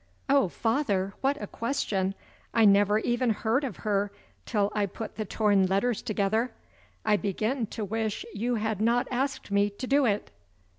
[0.27, 2.15] "Oh, father, what a question!
[2.55, 4.11] I never even heard of her
[4.47, 6.49] till I put the torn letters together.
[7.05, 10.31] I begin to wish you had not asked me to do it."